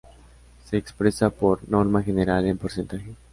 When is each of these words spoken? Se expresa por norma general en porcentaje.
Se 0.65 0.77
expresa 0.77 1.29
por 1.29 1.69
norma 1.69 2.01
general 2.01 2.47
en 2.47 2.57
porcentaje. 2.57 3.15